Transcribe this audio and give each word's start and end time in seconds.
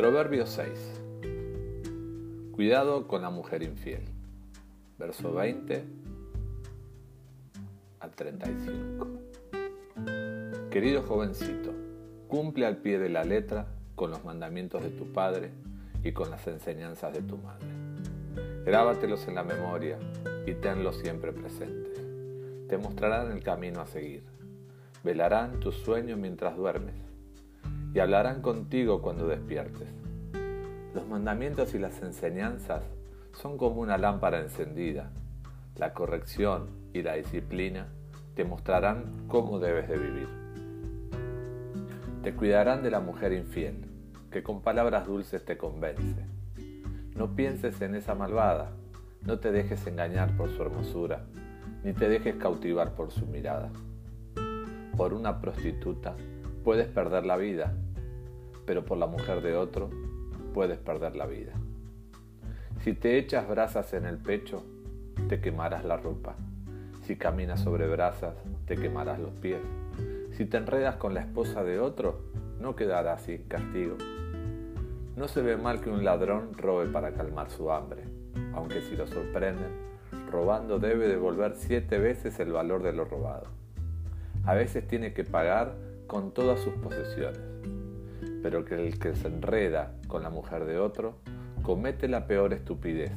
Proverbio 0.00 0.46
6. 0.46 1.02
Cuidado 2.52 3.06
con 3.06 3.20
la 3.20 3.28
mujer 3.28 3.62
infiel. 3.62 4.00
Verso 4.96 5.30
20 5.34 5.84
al 8.00 8.10
35. 8.10 9.06
Querido 10.70 11.02
jovencito, 11.02 11.74
cumple 12.28 12.64
al 12.64 12.78
pie 12.78 12.98
de 12.98 13.10
la 13.10 13.24
letra 13.24 13.66
con 13.94 14.10
los 14.10 14.24
mandamientos 14.24 14.82
de 14.82 14.88
tu 14.88 15.12
padre 15.12 15.50
y 16.02 16.12
con 16.12 16.30
las 16.30 16.46
enseñanzas 16.46 17.12
de 17.12 17.20
tu 17.20 17.36
madre. 17.36 17.68
Grábatelos 18.64 19.28
en 19.28 19.34
la 19.34 19.42
memoria 19.42 19.98
y 20.46 20.54
tenlos 20.54 20.96
siempre 20.96 21.30
presentes. 21.30 22.00
Te 22.68 22.78
mostrarán 22.78 23.32
el 23.32 23.42
camino 23.42 23.82
a 23.82 23.86
seguir. 23.86 24.22
Velarán 25.04 25.60
tus 25.60 25.74
sueños 25.74 26.18
mientras 26.18 26.56
duermes 26.56 27.09
y 27.92 27.98
hablarán 27.98 28.42
contigo 28.42 29.02
cuando 29.02 29.26
despiertes. 29.26 29.88
Los 30.94 31.06
mandamientos 31.06 31.74
y 31.74 31.78
las 31.78 32.02
enseñanzas 32.02 32.82
son 33.32 33.56
como 33.58 33.80
una 33.80 33.98
lámpara 33.98 34.40
encendida. 34.40 35.10
La 35.76 35.94
corrección 35.94 36.68
y 36.92 37.02
la 37.02 37.14
disciplina 37.14 37.88
te 38.34 38.44
mostrarán 38.44 39.26
cómo 39.28 39.58
debes 39.58 39.88
de 39.88 39.98
vivir. 39.98 40.28
Te 42.22 42.34
cuidarán 42.34 42.82
de 42.82 42.90
la 42.90 43.00
mujer 43.00 43.32
infiel, 43.32 43.86
que 44.30 44.42
con 44.42 44.62
palabras 44.62 45.06
dulces 45.06 45.44
te 45.44 45.56
convence. 45.56 46.26
No 47.16 47.34
pienses 47.34 47.80
en 47.82 47.94
esa 47.94 48.14
malvada, 48.14 48.72
no 49.22 49.38
te 49.38 49.52
dejes 49.52 49.86
engañar 49.86 50.36
por 50.36 50.50
su 50.50 50.62
hermosura, 50.62 51.24
ni 51.82 51.92
te 51.92 52.08
dejes 52.08 52.36
cautivar 52.36 52.94
por 52.94 53.10
su 53.10 53.26
mirada. 53.26 53.70
Por 54.96 55.14
una 55.14 55.40
prostituta 55.40 56.14
puedes 56.64 56.88
perder 56.88 57.24
la 57.24 57.36
vida, 57.36 57.74
pero 58.70 58.84
por 58.84 58.98
la 58.98 59.08
mujer 59.08 59.42
de 59.42 59.56
otro 59.56 59.90
puedes 60.54 60.78
perder 60.78 61.16
la 61.16 61.26
vida. 61.26 61.50
Si 62.84 62.92
te 62.92 63.18
echas 63.18 63.48
brasas 63.48 63.92
en 63.94 64.06
el 64.06 64.16
pecho, 64.16 64.62
te 65.28 65.40
quemarás 65.40 65.84
la 65.84 65.96
ropa. 65.96 66.36
Si 67.02 67.16
caminas 67.16 67.58
sobre 67.58 67.88
brasas, 67.88 68.36
te 68.66 68.76
quemarás 68.76 69.18
los 69.18 69.32
pies. 69.32 69.58
Si 70.36 70.44
te 70.44 70.56
enredas 70.56 70.94
con 70.98 71.14
la 71.14 71.22
esposa 71.22 71.64
de 71.64 71.80
otro, 71.80 72.20
no 72.60 72.76
quedarás 72.76 73.22
sin 73.22 73.42
castigo. 73.48 73.96
No 75.16 75.26
se 75.26 75.42
ve 75.42 75.56
mal 75.56 75.80
que 75.80 75.90
un 75.90 76.04
ladrón 76.04 76.56
robe 76.56 76.86
para 76.86 77.10
calmar 77.10 77.50
su 77.50 77.72
hambre, 77.72 78.04
aunque 78.54 78.82
si 78.82 78.94
lo 78.94 79.08
sorprenden, 79.08 79.72
robando 80.30 80.78
debe 80.78 81.08
devolver 81.08 81.54
siete 81.56 81.98
veces 81.98 82.38
el 82.38 82.52
valor 82.52 82.84
de 82.84 82.92
lo 82.92 83.04
robado. 83.04 83.48
A 84.44 84.54
veces 84.54 84.86
tiene 84.86 85.12
que 85.12 85.24
pagar 85.24 85.74
con 86.06 86.30
todas 86.30 86.60
sus 86.60 86.74
posesiones 86.74 87.50
pero 88.42 88.64
que 88.64 88.74
el 88.74 88.98
que 88.98 89.14
se 89.14 89.28
enreda 89.28 89.92
con 90.08 90.22
la 90.22 90.30
mujer 90.30 90.64
de 90.64 90.78
otro 90.78 91.16
comete 91.62 92.08
la 92.08 92.26
peor 92.26 92.52
estupidez, 92.52 93.12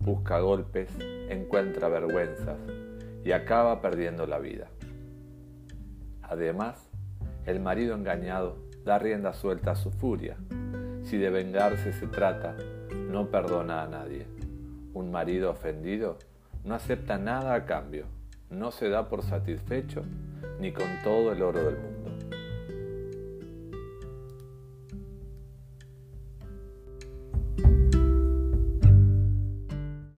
busca 0.00 0.38
golpes, 0.40 0.90
encuentra 1.28 1.88
vergüenzas 1.88 2.58
y 3.24 3.32
acaba 3.32 3.80
perdiendo 3.80 4.26
la 4.26 4.38
vida. 4.38 4.68
Además, 6.22 6.88
el 7.44 7.60
marido 7.60 7.94
engañado 7.94 8.56
da 8.84 8.98
rienda 8.98 9.32
suelta 9.32 9.72
a 9.72 9.76
su 9.76 9.90
furia. 9.90 10.36
Si 11.02 11.16
de 11.18 11.30
vengarse 11.30 11.92
se 11.92 12.06
trata, 12.06 12.56
no 13.10 13.30
perdona 13.30 13.82
a 13.82 13.88
nadie. 13.88 14.26
Un 14.94 15.10
marido 15.10 15.50
ofendido 15.50 16.18
no 16.64 16.74
acepta 16.74 17.18
nada 17.18 17.54
a 17.54 17.64
cambio, 17.64 18.06
no 18.50 18.70
se 18.70 18.88
da 18.88 19.08
por 19.08 19.22
satisfecho 19.22 20.02
ni 20.60 20.72
con 20.72 20.86
todo 21.04 21.32
el 21.32 21.42
oro 21.42 21.62
del 21.62 21.76
mundo. 21.76 21.95